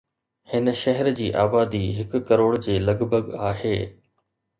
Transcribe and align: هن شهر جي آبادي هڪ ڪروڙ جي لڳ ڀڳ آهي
هن 0.51 0.69
شهر 0.77 1.09
جي 1.19 1.27
آبادي 1.41 1.81
هڪ 1.97 2.21
ڪروڙ 2.31 2.49
جي 2.69 2.79
لڳ 2.87 3.05
ڀڳ 3.13 3.29
آهي 3.51 3.75